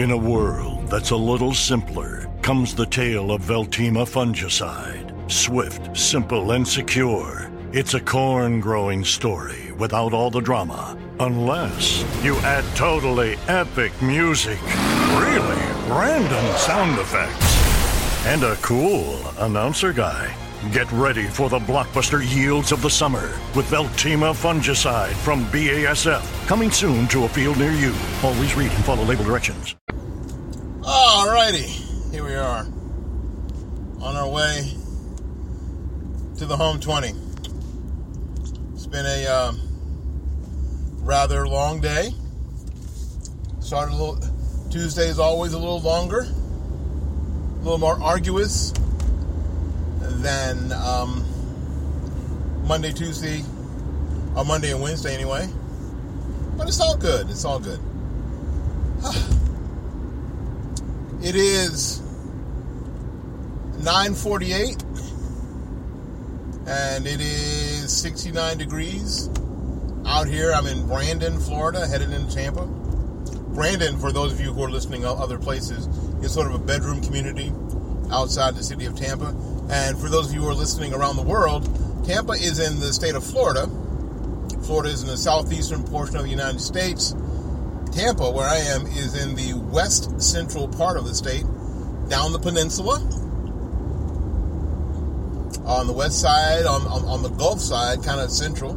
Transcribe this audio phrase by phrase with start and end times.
[0.00, 5.12] In a world that's a little simpler comes the tale of Veltyma fungicide.
[5.30, 7.50] Swift, simple, and secure.
[7.74, 10.96] It's a corn growing story without all the drama.
[11.18, 14.58] Unless you add totally epic music.
[15.20, 18.24] Really random sound effects.
[18.24, 20.34] And a cool announcer guy.
[20.72, 26.22] Get ready for the blockbuster yields of the summer with Veltyma fungicide from BASF.
[26.46, 27.94] Coming soon to a field near you.
[28.22, 29.74] Always read and follow label directions.
[30.82, 32.66] Alrighty, here we are
[34.00, 34.72] on our way
[36.38, 37.12] to the home 20.
[38.72, 39.60] It's been a um,
[41.02, 42.14] rather long day.
[43.60, 44.18] Started a little,
[44.70, 48.72] Tuesday is always a little longer, a little more arduous
[50.00, 51.26] than um,
[52.66, 53.44] Monday, Tuesday,
[54.34, 55.46] or Monday and Wednesday anyway.
[56.56, 57.28] But it's all good.
[57.28, 57.80] It's all good.
[61.22, 62.00] It is
[63.84, 64.82] 948
[66.66, 69.28] and it is 69 degrees
[70.06, 70.50] out here.
[70.50, 72.64] I'm in Brandon, Florida, headed into Tampa.
[72.64, 75.88] Brandon, for those of you who are listening other places,
[76.24, 77.52] is sort of a bedroom community
[78.10, 79.36] outside the city of Tampa.
[79.70, 81.64] And for those of you who are listening around the world,
[82.06, 83.68] Tampa is in the state of Florida.
[84.62, 87.14] Florida is in the southeastern portion of the United States.
[87.92, 91.44] Tampa, where I am, is in the west central part of the state,
[92.08, 93.00] down the peninsula.
[95.66, 98.72] On the west side, on, on, on the Gulf side, kind of central,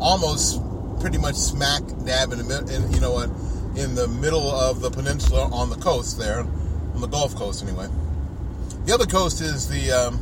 [0.00, 0.60] almost
[1.00, 3.30] pretty much smack dab in the middle, in, you know what,
[3.76, 7.88] in the middle of the peninsula on the coast there, on the Gulf Coast anyway.
[8.84, 10.20] The other coast is the um,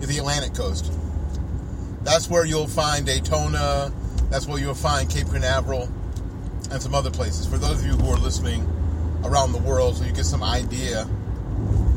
[0.00, 0.90] is the Atlantic coast.
[2.02, 3.92] That's where you'll find Daytona.
[4.30, 5.88] That's where you'll find Cape Canaveral
[6.72, 7.46] and some other places.
[7.46, 8.62] For those of you who are listening
[9.24, 11.02] around the world, so you get some idea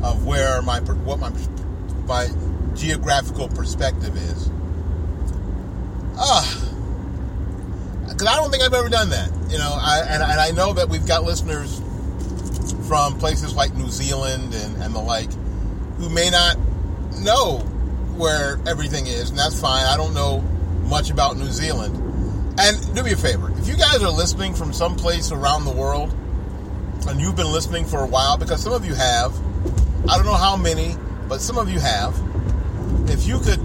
[0.04, 1.30] of where my what my
[2.06, 2.28] my
[2.74, 4.50] geographical perspective is.
[6.18, 6.66] Ah,
[8.08, 9.30] because I don't think I've ever done that.
[9.50, 11.80] You know, I, and, and I know that we've got listeners
[12.86, 15.32] from places like New Zealand and, and the like
[15.98, 16.58] who may not
[17.18, 17.58] know
[18.16, 19.84] where everything is, and that's fine.
[19.86, 20.40] I don't know
[20.88, 22.05] much about New Zealand.
[22.58, 26.14] And do me a favor, if you guys are listening from someplace around the world,
[27.06, 29.34] and you've been listening for a while, because some of you have,
[30.08, 30.96] I don't know how many,
[31.28, 32.14] but some of you have,
[33.10, 33.60] if you could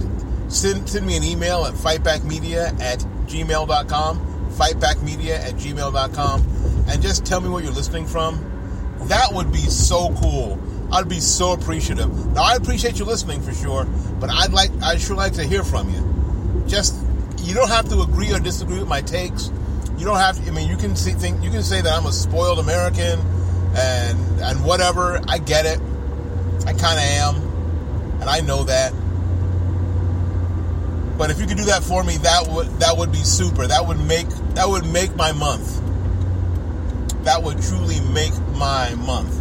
[0.52, 7.40] send, send me an email at fightbackmedia at gmail.com, fightbackmedia at gmail.com, and just tell
[7.40, 8.48] me where you're listening from,
[9.04, 10.60] that would be so cool.
[10.92, 12.34] I'd be so appreciative.
[12.34, 13.86] Now I appreciate you listening for sure,
[14.20, 16.66] but I'd like I'd sure like to hear from you.
[16.68, 16.96] Just
[17.52, 19.52] you don't have to agree or disagree with my takes.
[19.98, 20.50] You don't have to.
[20.50, 23.20] I mean, you can see, think you can say that I'm a spoiled American
[23.76, 25.20] and and whatever.
[25.28, 25.78] I get it.
[26.66, 27.36] I kind of am,
[28.22, 28.94] and I know that.
[31.18, 33.68] But if you could do that for me, that would that would be super.
[33.68, 35.82] That would make that would make my month.
[37.26, 39.38] That would truly make my month.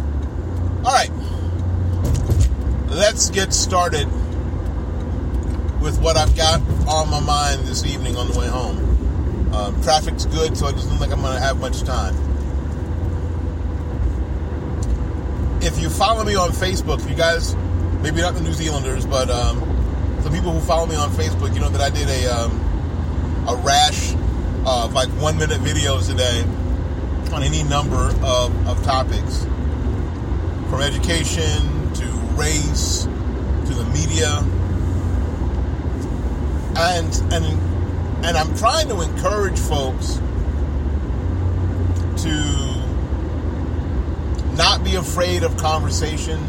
[0.85, 1.11] All right,
[2.89, 4.09] let's get started
[5.81, 8.77] with what I've got on my mind this evening on the way home.
[9.53, 12.15] Um, traffic's good, so it doesn't look like I'm going to have much time.
[15.61, 17.55] If you follow me on Facebook, if you guys,
[18.01, 19.59] maybe not the New Zealanders, but um,
[20.21, 22.51] the people who follow me on Facebook, you know that I did a um,
[23.47, 24.13] a rash
[24.65, 26.43] of like one minute videos today
[27.33, 29.45] on any number of, of topics,
[30.69, 32.05] from education to
[32.35, 34.43] race to the media
[36.77, 37.45] and and
[38.25, 40.15] and I'm trying to encourage folks
[42.23, 42.61] to
[44.55, 46.39] not be afraid of conversation,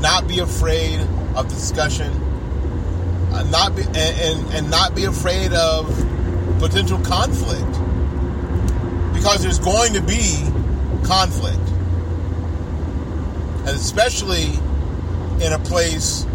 [0.00, 1.00] not be afraid
[1.36, 2.10] of discussion,
[3.32, 5.86] uh, not be and, and and not be afraid of
[6.58, 7.70] potential conflict.
[9.14, 10.44] Because there's going to be
[11.06, 11.56] conflict,
[13.60, 14.52] and especially
[15.44, 16.26] in a place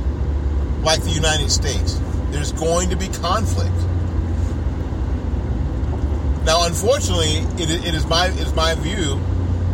[0.81, 1.99] like the United States
[2.31, 3.75] there's going to be conflict.
[6.45, 9.19] Now, unfortunately, it, it is my it is my view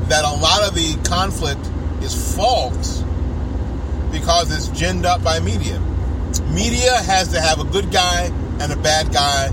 [0.07, 1.61] that a lot of the conflict
[2.03, 3.01] is false
[4.11, 5.79] because it's ginned up by media.
[6.53, 8.25] Media has to have a good guy
[8.59, 9.47] and a bad guy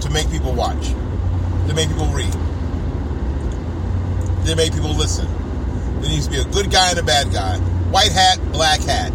[0.00, 0.88] to make people watch,
[1.68, 2.32] to make people read,
[4.46, 5.26] to make people listen.
[6.00, 7.58] There needs to be a good guy and a bad guy.
[7.90, 9.12] White hat, black hat.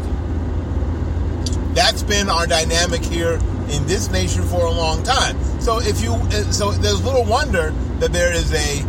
[1.77, 3.33] That's been our dynamic here
[3.69, 5.39] in this nation for a long time.
[5.61, 7.69] So if you, uh, so there's little wonder
[7.99, 8.81] that there is a,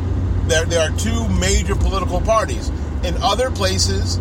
[0.48, 2.70] there, there are two major political parties.
[3.04, 4.18] In other places,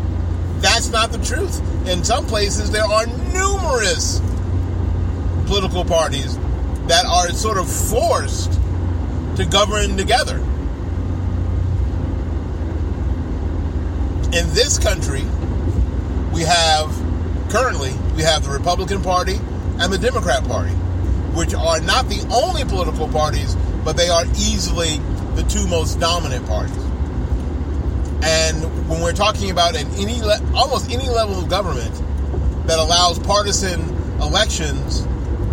[0.57, 1.61] that's not the truth.
[1.87, 4.19] In some places, there are numerous
[5.45, 6.37] political parties
[6.87, 8.51] that are sort of forced
[9.37, 10.39] to govern together.
[14.37, 15.23] In this country,
[16.33, 17.06] we have
[17.57, 19.35] currently we have the Republican Party
[19.79, 20.73] and the Democrat Party,
[21.33, 24.97] which are not the only political parties, but they are easily
[25.33, 26.77] the two most dominant parties.
[28.21, 31.93] And when we're talking about an any le- almost any level of government
[32.67, 33.81] that allows partisan
[34.21, 35.01] elections,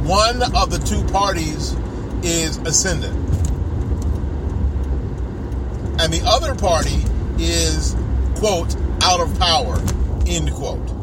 [0.06, 1.74] one of the two parties
[2.22, 3.14] is ascendant.
[5.98, 7.02] And the other party
[7.38, 7.96] is,
[8.36, 9.78] quote, out of power,
[10.26, 10.93] end quote.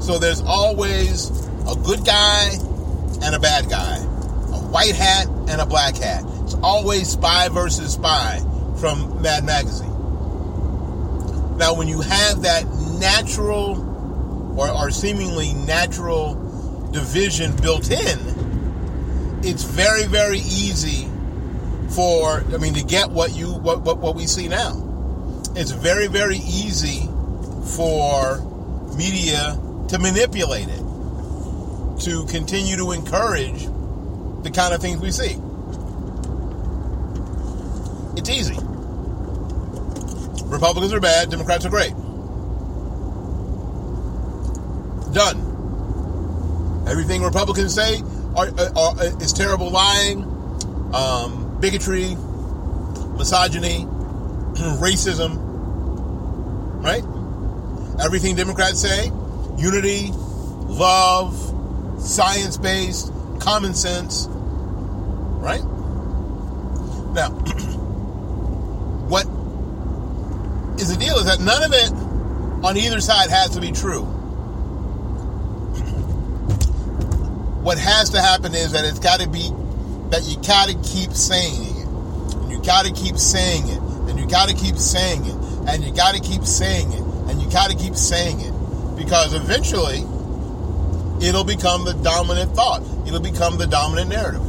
[0.00, 1.30] So there's always
[1.68, 2.50] a good guy
[3.22, 6.24] and a bad guy, a white hat and a black hat.
[6.42, 8.40] It's always spy versus spy
[8.80, 9.90] from Mad Magazine.
[11.58, 12.64] Now, when you have that
[12.98, 16.34] natural or, or seemingly natural
[16.92, 18.18] division built in,
[19.44, 21.06] it's very, very easy
[21.90, 24.86] for I mean to get what you what, what, what we see now.
[25.54, 27.08] It's very, very easy
[27.76, 28.40] for
[28.96, 29.58] media
[29.90, 30.82] to manipulate it,
[32.00, 33.64] to continue to encourage
[34.44, 35.36] the kind of things we see.
[38.16, 38.56] It's easy.
[40.46, 41.90] Republicans are bad, Democrats are great.
[45.12, 46.86] Done.
[46.88, 48.00] Everything Republicans say
[48.36, 50.22] are, are, are is terrible lying,
[50.94, 52.14] um, bigotry,
[53.18, 53.84] misogyny,
[54.78, 55.36] racism,
[56.80, 57.02] right?
[58.04, 59.10] Everything Democrats say,
[59.60, 61.36] unity, love,
[62.00, 65.62] science based, common sense, right?
[67.12, 67.30] Now,
[69.08, 69.26] what
[70.80, 71.92] is the deal is that none of it
[72.64, 74.02] on either side has to be true.
[77.60, 79.50] What has to happen is that it's got to be
[80.10, 81.86] that you got to keep saying it.
[82.36, 83.78] And you got to keep saying it.
[84.08, 85.34] And you got to keep saying it.
[85.68, 87.02] And you got to keep saying it.
[87.28, 88.52] And you got to keep saying it.
[89.00, 90.00] Because eventually,
[91.26, 92.82] it'll become the dominant thought.
[93.06, 94.42] It'll become the dominant narrative.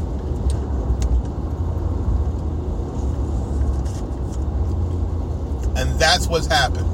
[5.77, 6.89] And that's what's happened.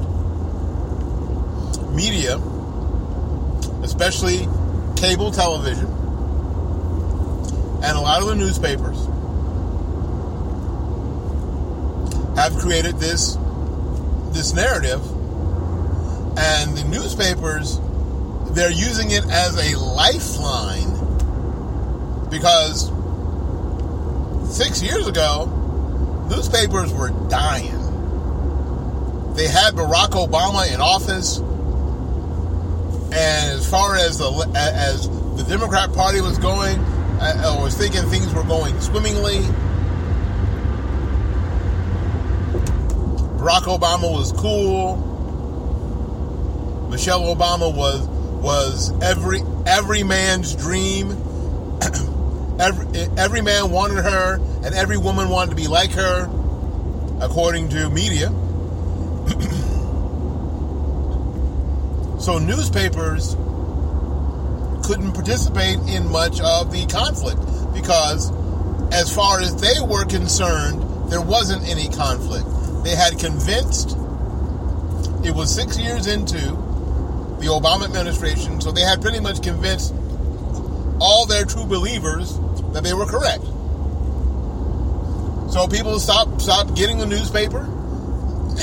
[1.96, 2.36] Media,
[3.82, 4.46] especially
[4.94, 5.86] cable television,
[7.82, 9.04] and a lot of the newspapers
[12.36, 13.36] have created this
[14.32, 15.02] this narrative
[16.36, 17.80] and the newspapers
[18.50, 20.90] they're using it as a lifeline
[22.30, 22.90] because
[24.56, 25.46] 6 years ago
[26.30, 27.76] newspapers were dying
[29.34, 31.38] they had Barack Obama in office
[33.10, 36.78] and as far as the as the Democrat Party was going
[37.20, 39.40] I was thinking things were going swimmingly.
[43.38, 44.98] Barack Obama was cool.
[46.88, 48.06] Michelle Obama was
[48.42, 51.10] was every every man's dream.
[52.60, 52.86] every
[53.16, 56.30] every man wanted her, and every woman wanted to be like her,
[57.20, 58.28] according to media.
[62.20, 63.34] so newspapers
[64.86, 67.40] couldn't participate in much of the conflict
[67.74, 68.32] because,
[68.92, 72.46] as far as they were concerned, there wasn't any conflict.
[72.84, 73.90] They had convinced,
[75.22, 76.67] it was six years into
[77.40, 79.94] the Obama administration, so they had pretty much convinced
[81.00, 82.38] all their true believers
[82.72, 83.44] that they were correct.
[85.52, 87.64] So people stopped stopped getting the newspaper.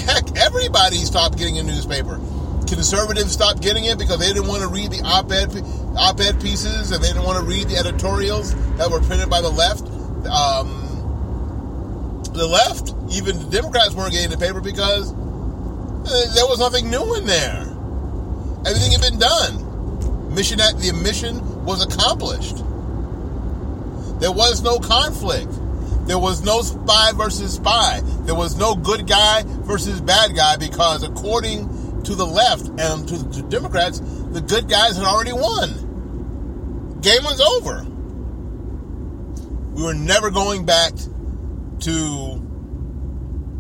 [0.06, 2.20] Heck, everybody stopped getting a newspaper.
[2.68, 5.50] Conservatives stopped getting it because they didn't want to read the op-ed
[5.98, 9.50] op-ed pieces and they didn't want to read the editorials that were printed by the
[9.50, 9.84] left.
[10.28, 10.82] Um,
[12.34, 17.16] the left, even the Democrats weren't getting the paper because uh, there was nothing new
[17.16, 17.75] in there.
[18.66, 20.34] Everything had been done.
[20.34, 22.58] Mission at the mission was accomplished.
[24.20, 25.52] There was no conflict.
[26.08, 28.02] There was no spy versus spy.
[28.22, 33.18] There was no good guy versus bad guy because according to the left and to
[33.18, 35.86] the Democrats, the good guys had already won
[37.06, 37.86] game was over.
[39.76, 40.94] We were never going back
[41.82, 41.92] to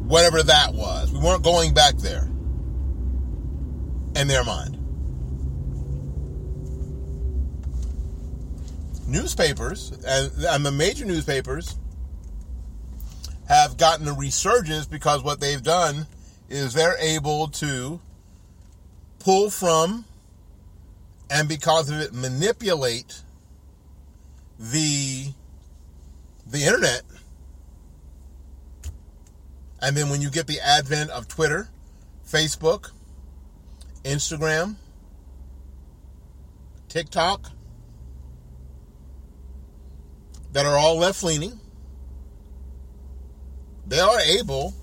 [0.08, 1.14] whatever that was.
[1.14, 2.24] We weren't going back there
[4.16, 4.75] in their mind.
[9.08, 11.78] Newspapers, and, and the major newspapers,
[13.48, 16.08] have gotten a resurgence because what they've done
[16.50, 18.00] is they're able to
[19.20, 20.06] pull from
[21.30, 23.22] and because of it manipulate
[24.60, 25.28] the
[26.48, 27.02] the internet.
[29.82, 31.70] And then when you get the advent of Twitter,
[32.28, 32.92] Facebook,
[34.04, 34.76] Instagram,
[36.88, 37.52] TikTok,
[40.56, 41.60] that are all left leaning,
[43.88, 44.74] they are able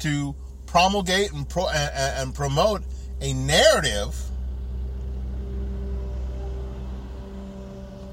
[0.00, 0.34] to
[0.66, 2.82] promulgate and, pro, and, and promote
[3.20, 4.12] a narrative.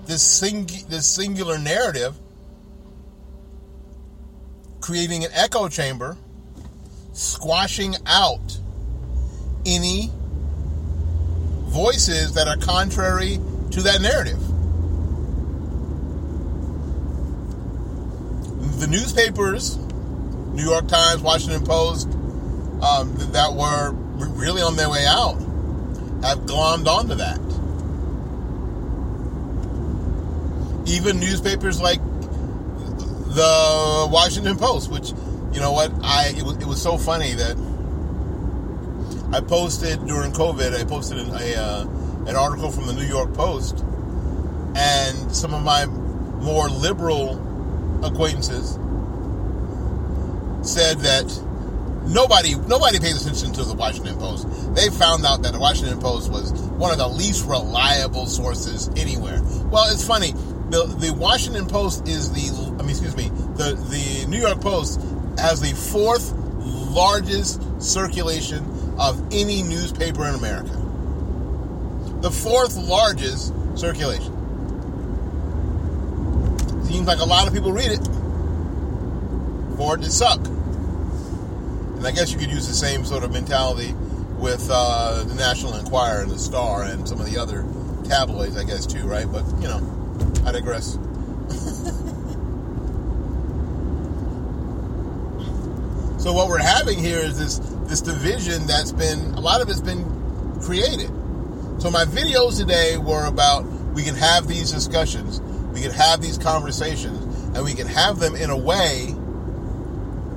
[0.05, 2.15] This, sing, this singular narrative,
[4.79, 6.15] creating an echo chamber,
[7.13, 8.59] squashing out
[9.65, 10.11] any
[11.65, 13.39] voices that are contrary
[13.71, 14.46] to that narrative.
[18.77, 22.07] The newspapers, New York Times, Washington Post,
[22.81, 23.91] um, that were
[24.35, 25.35] really on their way out,
[26.21, 27.39] have glommed onto that.
[30.87, 31.99] Even newspapers like
[33.37, 35.09] the Washington Post, which,
[35.53, 37.57] you know what, I it was, it was so funny that
[39.33, 40.79] I posted during COVID.
[40.79, 41.81] I posted an, a, uh,
[42.27, 43.83] an article from the New York Post,
[44.75, 47.43] and some of my more liberal
[48.03, 48.77] acquaintances
[50.61, 51.25] said that
[52.07, 54.47] nobody nobody pays attention to the Washington Post.
[54.75, 59.41] They found out that the Washington Post was one of the least reliable sources anywhere.
[59.71, 60.31] Well, it's funny.
[60.69, 65.01] The the Washington Post is the I mean excuse me, the the New York Post
[65.37, 66.33] has the fourth
[66.91, 68.65] largest circulation
[68.99, 70.71] of any newspaper in America.
[72.21, 74.36] The fourth largest circulation.
[76.97, 78.03] Seems like a lot of people read it
[79.77, 80.43] for it to suck.
[80.47, 83.93] And I guess you could use the same sort of mentality
[84.39, 87.63] with uh, the National Enquirer and the Star and some of the other
[88.05, 89.31] tabloids, I guess, too, right?
[89.31, 89.77] But, you know,
[90.43, 90.93] I digress.
[96.17, 99.81] so what we're having here is this this division that's been a lot of it's
[99.81, 100.03] been
[100.61, 101.11] created.
[101.79, 105.41] So my videos today were about we can have these discussions,
[105.77, 107.23] we can have these conversations,
[107.55, 109.13] and we can have them in a way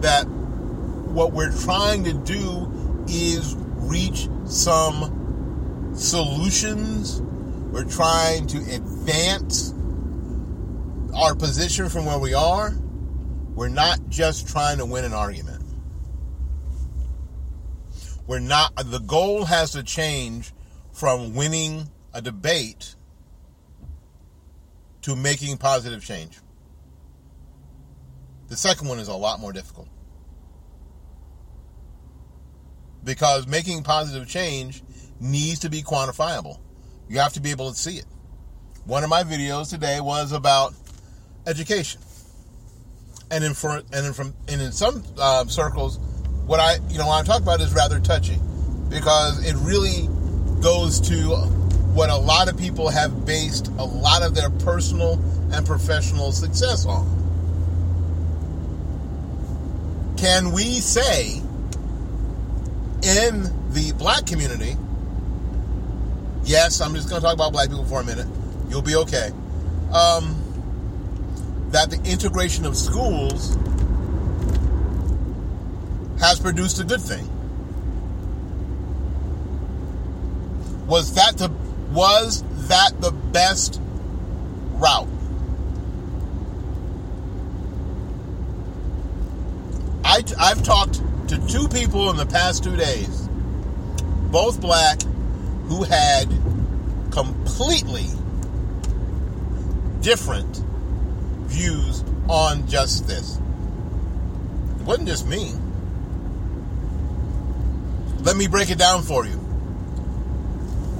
[0.00, 7.22] that what we're trying to do is reach some solutions.
[7.72, 9.72] We're trying to advance
[11.16, 12.74] our position from where we are.
[13.54, 15.64] We're not just trying to win an argument.
[18.26, 20.52] We're not, the goal has to change
[20.92, 22.94] from winning a debate
[25.02, 26.38] to making positive change.
[28.48, 29.88] The second one is a lot more difficult.
[33.02, 34.82] Because making positive change
[35.20, 36.58] needs to be quantifiable.
[37.08, 38.06] You have to be able to see it.
[38.84, 40.74] One of my videos today was about
[41.46, 42.00] education.
[43.30, 45.98] And in, for, and in, from, and in some uh, circles,
[46.46, 48.38] what I, you know, what I'm talking about is rather touchy,
[48.88, 50.08] because it really
[50.60, 51.59] goes to
[51.94, 55.14] what a lot of people have based a lot of their personal
[55.52, 57.18] and professional success on.
[60.16, 61.36] Can we say
[63.02, 63.42] in
[63.72, 64.76] the black community,
[66.44, 68.28] yes, I'm just going to talk about black people for a minute,
[68.68, 69.30] you'll be okay,
[69.92, 70.36] um,
[71.70, 73.56] that the integration of schools
[76.20, 77.26] has produced a good thing.
[80.86, 81.50] Was that the
[81.90, 83.80] was that the best
[84.74, 85.08] route?
[90.04, 93.28] I, I've talked to two people in the past two days,
[94.30, 95.02] both black,
[95.66, 96.28] who had
[97.10, 98.06] completely
[100.00, 100.56] different
[101.46, 103.38] views on just this.
[104.78, 105.52] It wasn't just me.
[108.22, 109.39] Let me break it down for you.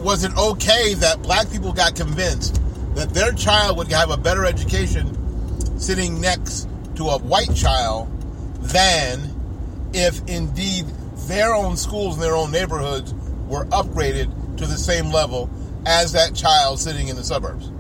[0.01, 2.59] Was it okay that black people got convinced
[2.95, 8.09] that their child would have a better education sitting next to a white child
[8.63, 10.87] than if indeed
[11.29, 13.13] their own schools in their own neighborhoods
[13.47, 15.51] were upgraded to the same level
[15.85, 17.71] as that child sitting in the suburbs?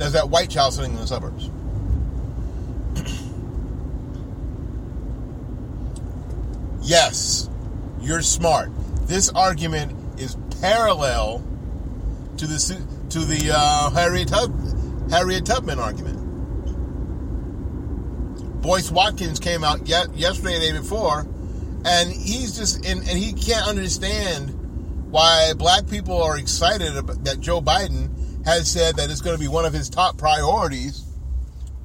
[0.00, 1.48] As that white child sitting in the suburbs.
[6.82, 7.48] yes,
[8.00, 8.70] you're smart.
[9.06, 11.44] This argument is parallel
[12.36, 16.18] to the to the uh, Harriet Tub, Harriet Tubman argument.
[18.62, 21.26] Boyce Watkins came out yet, yesterday, the day before,
[21.84, 24.50] And he's just, and, and he can't understand
[25.10, 29.40] why black people are excited about, that Joe Biden has said that it's going to
[29.40, 31.04] be one of his top priorities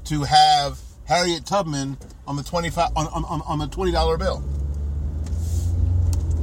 [0.05, 4.43] to have Harriet Tubman on the 25 on, on, on the $20 bill.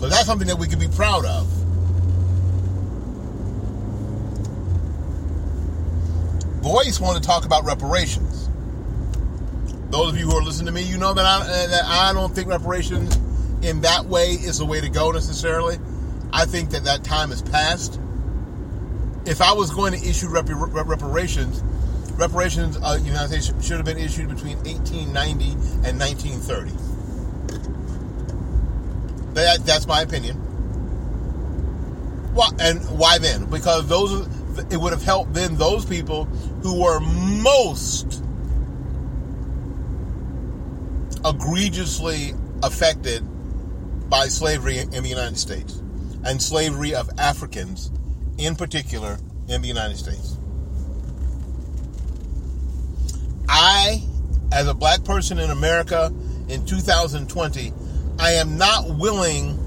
[0.00, 1.59] So that's something that we can be proud of.
[6.62, 8.48] Boyce want to talk about reparations.
[9.90, 12.34] Those of you who are listening to me, you know that I, that I don't
[12.34, 13.18] think reparations
[13.62, 15.78] in that way is the way to go necessarily.
[16.32, 17.98] I think that that time has passed.
[19.26, 21.62] If I was going to issue rep- rep- reparations,
[22.12, 25.52] reparations uh, States should have been issued between 1890
[25.88, 26.70] and 1930.
[29.34, 30.36] That, that's my opinion.
[32.34, 33.46] Why, and why then?
[33.46, 34.28] Because those
[34.70, 36.28] it would have helped then those people
[36.62, 38.22] who were most
[41.24, 43.22] egregiously affected
[44.08, 45.82] by slavery in the United States
[46.24, 47.90] and slavery of Africans
[48.38, 50.36] in particular in the United States.
[53.48, 54.02] I,
[54.52, 56.12] as a black person in America
[56.48, 57.72] in 2020,
[58.18, 59.58] I am not willing.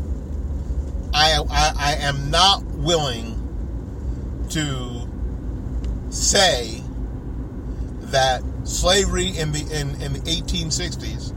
[1.14, 3.40] I, I, I am not willing
[4.50, 5.08] to
[6.10, 6.83] say
[8.14, 11.34] that slavery in the in, in the 1860s,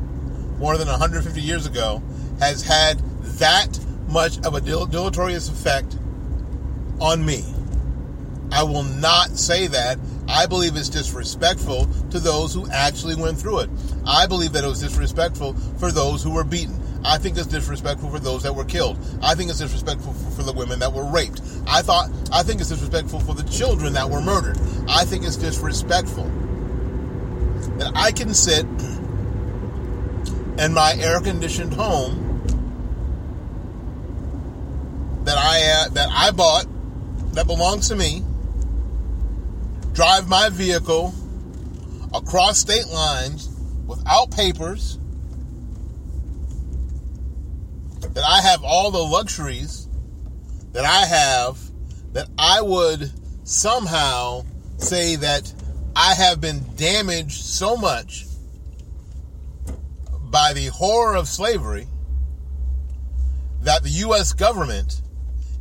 [0.59, 2.03] more than 150 years ago,
[2.39, 2.99] has had
[3.39, 3.79] that
[4.09, 5.97] much of a deleterious effect
[7.01, 7.45] on me.
[8.53, 9.99] I will not say that.
[10.29, 13.71] I believe it's disrespectful to those who actually went through it.
[14.07, 16.81] I believe that it was disrespectful for those who were beaten.
[17.05, 18.99] I think it's disrespectful for those that were killed.
[19.23, 21.41] I think it's disrespectful for, for, the women that were raped.
[21.67, 24.59] I thought I think it's disrespectful for the children that were murdered.
[24.89, 26.29] I think it's disrespectful
[27.79, 28.65] that I can sit
[30.59, 32.23] in my air-conditioned home
[35.25, 36.67] that I uh, that I bought
[37.35, 38.23] that belongs to me,
[39.93, 41.13] drive my vehicle
[42.15, 43.51] across state lines
[43.87, 44.99] without papers
[48.01, 49.89] that I have all the luxuries
[50.73, 51.59] that I have,
[52.15, 53.13] that I would
[53.45, 54.45] somehow
[54.79, 55.53] say that
[55.99, 58.27] I have been damaged so much
[60.31, 61.87] by the horror of slavery
[63.63, 64.35] that the U.S.
[64.35, 65.01] government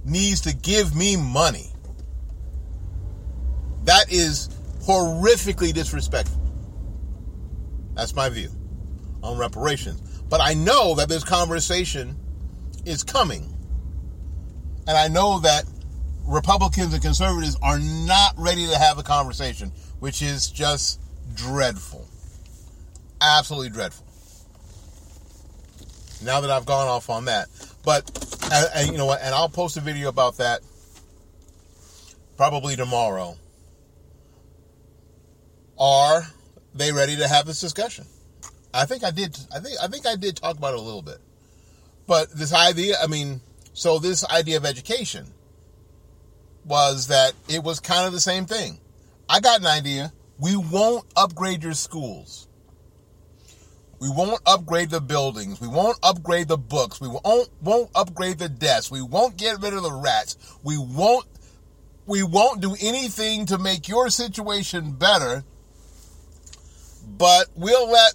[0.04, 1.72] needs to give me money.
[3.86, 4.50] That is
[4.84, 6.42] horrifically disrespectful.
[7.94, 8.50] That's my view
[9.24, 10.02] on reparations.
[10.28, 12.18] But I know that this conversation
[12.84, 13.56] is coming.
[14.86, 15.64] And I know that
[16.26, 19.72] Republicans and conservatives are not ready to have a conversation,
[20.06, 21.00] which is just
[21.34, 22.08] dreadful.
[23.20, 24.06] Absolutely dreadful.
[26.24, 27.48] Now that I've gone off on that.
[27.84, 28.08] But,
[28.54, 30.62] and, and you know what, and I'll post a video about that
[32.38, 33.36] probably tomorrow.
[35.80, 36.28] Are
[36.76, 38.06] they ready to have this discussion?
[38.76, 39.36] I think I did.
[39.52, 41.18] I think I think I did talk about it a little bit.
[42.06, 43.42] But this idea, I mean,
[43.74, 45.26] so this idea of education
[46.64, 48.78] was that it was kind of the same thing.
[49.30, 50.14] I got an idea.
[50.38, 52.48] We won't upgrade your schools.
[54.00, 55.62] We won't upgrade the buildings.
[55.62, 57.00] We won't upgrade the books.
[57.00, 58.92] We won't won't upgrade the desks.
[58.92, 60.38] We won't get rid of the rats.
[60.64, 61.26] We won't
[62.06, 65.44] we won't do anything to make your situation better.
[67.08, 68.14] But we'll let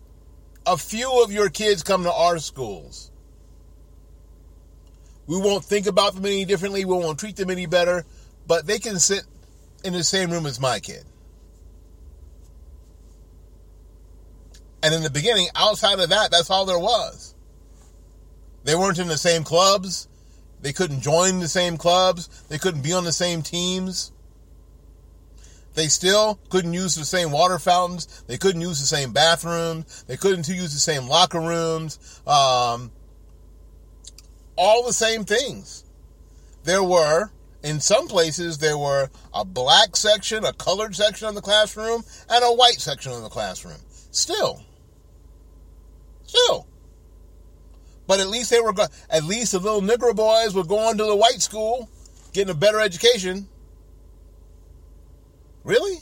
[0.67, 3.11] a few of your kids come to our schools.
[5.27, 6.85] We won't think about them any differently.
[6.85, 8.05] We won't treat them any better.
[8.47, 9.23] But they can sit
[9.85, 11.05] in the same room as my kid.
[14.83, 17.35] And in the beginning, outside of that, that's all there was.
[18.65, 20.09] They weren't in the same clubs.
[20.63, 22.29] They couldn't join the same clubs.
[22.49, 24.13] They couldn't be on the same teams.
[25.75, 28.25] They still couldn't use the same water fountains.
[28.27, 30.05] They couldn't use the same bathrooms.
[30.05, 32.21] They couldn't use the same locker rooms.
[32.27, 32.91] Um,
[34.57, 35.85] all the same things.
[36.65, 37.31] There were,
[37.63, 42.45] in some places, there were a black section, a colored section of the classroom, and
[42.45, 43.79] a white section of the classroom.
[44.11, 44.63] Still.
[46.25, 46.67] Still.
[48.07, 51.05] But at least they were, go- at least the little Negro boys were going to
[51.05, 51.89] the white school,
[52.33, 53.49] getting a better education.
[55.63, 55.99] Really?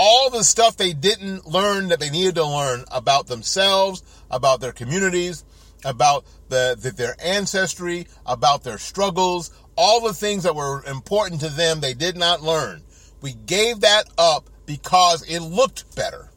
[0.00, 4.70] all the stuff they didn't learn that they needed to learn about themselves, about their
[4.70, 5.44] communities,
[5.84, 11.48] about the, the, their ancestry, about their struggles, all the things that were important to
[11.48, 12.82] them they did not learn.
[13.20, 16.30] We gave that up because it looked better.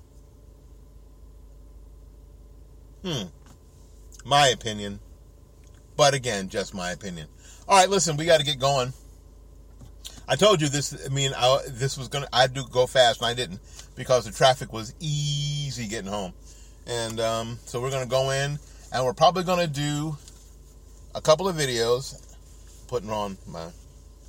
[3.04, 3.24] Hmm.
[4.26, 5.00] My opinion.
[5.98, 7.28] But again, just my opinion.
[7.68, 8.94] All right, listen, we got to get going.
[10.28, 11.06] I told you this.
[11.06, 12.28] I mean, I, this was gonna.
[12.32, 13.60] I do go fast, and I didn't
[13.96, 16.34] because the traffic was easy getting home.
[16.88, 18.58] And um, so we're gonna go in,
[18.92, 20.18] and we're probably gonna do
[21.16, 22.28] a couple of videos.
[22.88, 23.68] Putting on my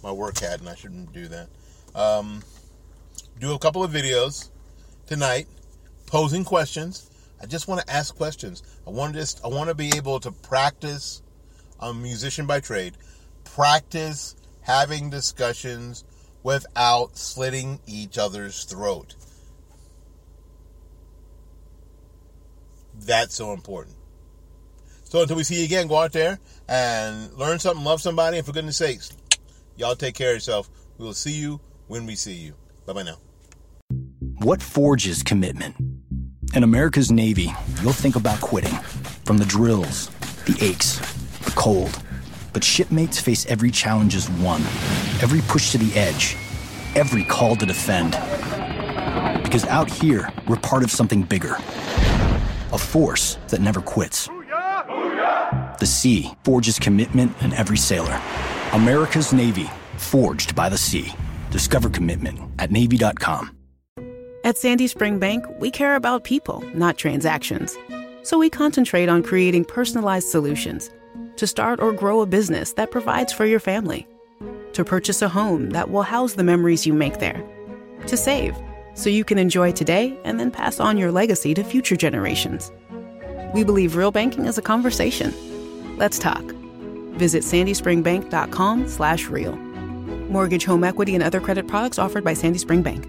[0.03, 1.49] my work hat, and I shouldn't do that.
[1.95, 2.43] Um,
[3.41, 4.51] do a couple of videos
[5.07, 5.49] tonight,
[6.07, 7.11] posing questions.
[7.41, 8.63] I just want to ask questions.
[8.87, 11.23] I want to just I want to be able to practice.
[11.81, 12.95] I'm a musician by trade.
[13.45, 16.05] Practice having discussions
[16.45, 19.17] without slitting each other's throat.
[22.95, 23.97] That's so important.
[25.13, 26.39] So until we see you again, go out there
[26.71, 29.15] and learn something, love somebody, and for goodness sakes,
[29.77, 30.71] y'all take care of yourself.
[30.97, 32.55] We will see you when we see you.
[32.87, 33.19] Bye bye now.
[34.39, 35.77] What forges commitment?
[36.55, 38.73] In America's Navy, you'll think about quitting.
[39.27, 40.09] From the drills,
[40.47, 40.99] the aches,
[41.41, 42.03] the cold.
[42.55, 44.63] But shipmates face every challenge as one,
[45.21, 46.39] every push to the edge,
[46.95, 48.13] every call to defend.
[49.43, 51.59] Because out here, we're part of something bigger
[52.73, 54.31] a force that never quits.
[55.81, 58.21] The sea forges commitment in every sailor.
[58.73, 61.13] America's Navy, forged by the sea.
[61.51, 63.57] Discover commitment at Navy.com.
[64.45, 67.77] At Sandy Spring Bank, we care about people, not transactions.
[68.23, 70.91] So we concentrate on creating personalized solutions
[71.37, 74.07] to start or grow a business that provides for your family,
[74.73, 77.43] to purchase a home that will house the memories you make there,
[78.07, 78.57] to save
[78.95, 82.71] so you can enjoy today and then pass on your legacy to future generations.
[83.55, 85.33] We believe real banking is a conversation.
[86.03, 86.43] Let's talk.
[87.15, 89.53] Visit sandyspringbank.com slash real.
[89.53, 93.07] Mortgage, home equity, and other credit products offered by Sandy Spring Bank.